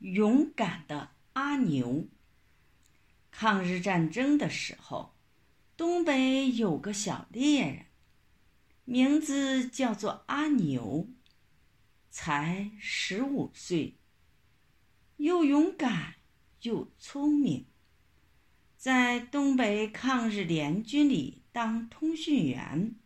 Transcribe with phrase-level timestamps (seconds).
[0.00, 2.08] 勇敢的阿牛。
[3.30, 5.14] 抗日战争的时候，
[5.76, 7.86] 东北有个小猎人，
[8.84, 11.08] 名字叫做阿牛，
[12.10, 13.96] 才十五岁，
[15.16, 16.16] 又勇敢
[16.62, 17.66] 又聪明，
[18.76, 22.96] 在东北抗日联军里当通讯员。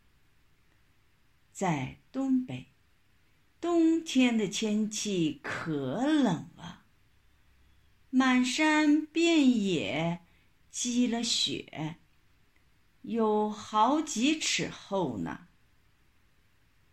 [1.53, 2.73] 在东北，
[3.61, 6.49] 冬天的天气可冷，
[8.17, 10.21] 满山遍野
[10.71, 11.97] 积了雪，
[13.03, 15.49] 有好几尺厚呢。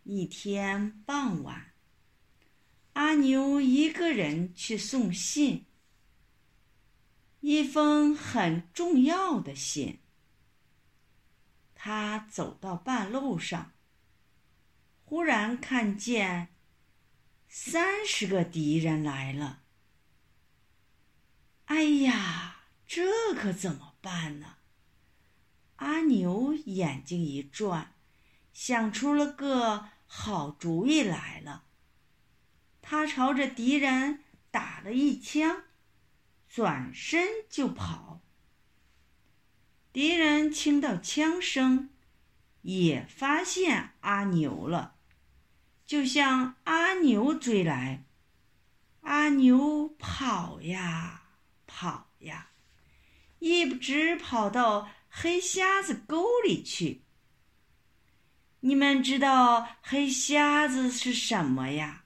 [0.02, 1.74] 一天傍晚，
[2.94, 5.66] 阿牛一个人去送信，
[7.38, 10.00] 一封很重要的信。
[11.72, 13.74] 他走到半路上。
[15.04, 16.48] 忽然看见
[17.48, 19.61] 三十个敌人来了，
[21.82, 24.58] 哎呀，这可怎么办呢？
[25.78, 27.96] 阿牛眼睛一转，
[28.52, 31.64] 想出了个好主意来了。
[32.82, 35.64] 他朝着敌人打了一枪，
[36.48, 38.20] 转身就跑。
[39.92, 41.90] 敌人听到枪声，
[42.60, 44.94] 也发现阿牛了。
[45.84, 48.04] 就向阿牛追来，
[49.00, 51.21] 阿牛跑呀
[51.74, 52.50] 跑呀，
[53.38, 57.00] 一直跑到黑瞎子沟里去。
[58.60, 62.04] 你们知道黑瞎子是什么呀？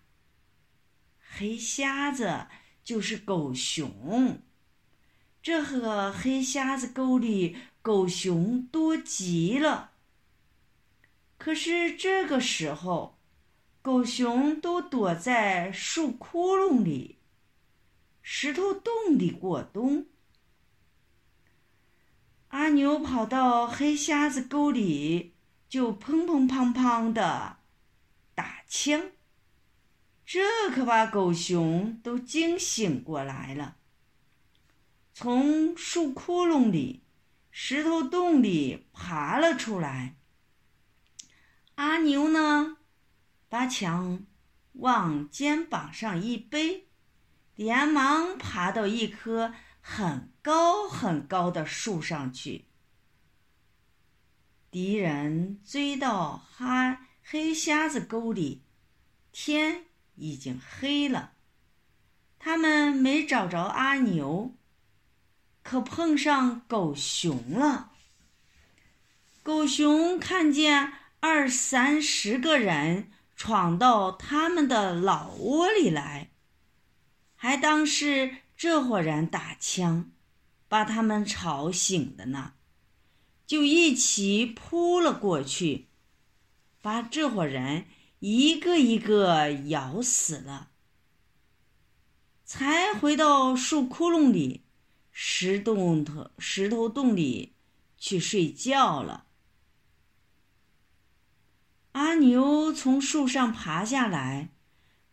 [1.18, 2.46] 黑瞎子
[2.84, 4.40] 就是狗熊。
[5.42, 9.94] 这和黑瞎子沟里狗熊多极了。
[11.36, 13.14] 可是这个时候。
[13.82, 17.15] 狗熊都躲在树窟窿里、
[18.28, 20.08] 石头洞里过冬。
[22.48, 25.36] 阿牛跑到黑瞎子沟里，
[25.68, 27.58] 就砰砰砰砰的
[28.34, 29.12] 打枪，
[30.26, 30.40] 这
[30.74, 33.76] 可把狗熊都惊醒过来了。
[35.14, 37.04] 从树窟窿里、
[37.52, 40.16] 石头洞里爬了出来。
[41.76, 42.78] 阿牛呢？
[43.48, 44.26] 把枪
[44.72, 46.85] 往肩膀上一背，
[47.56, 52.66] 连忙爬到一棵很高很高的树上去。
[54.70, 58.62] 敌人追到哈黑瞎子沟里，
[59.32, 61.32] 天已经黑了。
[62.38, 64.54] 他们没找着阿牛，
[65.64, 67.90] 可碰上狗熊了。
[69.42, 73.10] 狗熊看见二三十个人。
[73.38, 76.30] 闯到他们的老窝里来，
[77.46, 80.10] 还当是这伙人打枪，
[80.66, 82.54] 把他们吵醒的呢，
[83.46, 85.86] 就一起扑了过去，
[86.82, 87.84] 把这伙人
[88.18, 90.70] 一个一个咬死了，
[92.44, 94.64] 才回到树窟窿里、
[95.12, 97.54] 石洞头、石头洞里
[97.96, 99.26] 去睡觉了。
[101.92, 104.48] 阿牛从树上爬下来，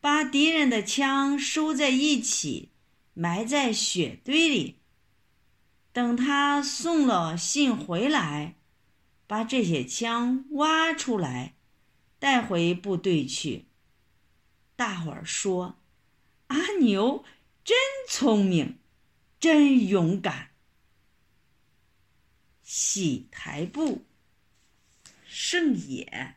[0.03, 2.71] 把敌人的枪收在一起，
[3.13, 4.81] 埋在雪堆里。
[5.93, 8.57] 等他送了信回来，
[9.27, 11.55] 把这些枪挖出来，
[12.19, 13.67] 带回部队去。
[14.75, 15.79] 大伙儿说
[16.47, 17.23] ：“阿牛
[17.63, 17.77] 真
[18.09, 18.79] 聪明，
[19.39, 20.49] 真勇敢。”
[22.61, 24.03] 洗台布，
[25.25, 26.35] 盛野。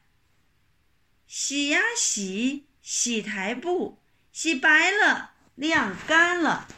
[1.27, 6.69] 洗呀洗，洗台布，洗白了，晾干了，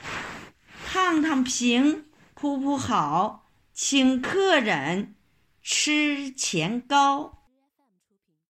[0.87, 5.17] 烫烫平，铺铺好，请客人
[5.61, 7.38] 吃前糕。